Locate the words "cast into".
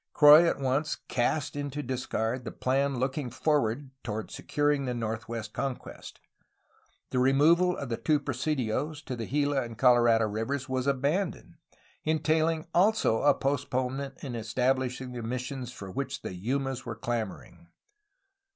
0.95-1.83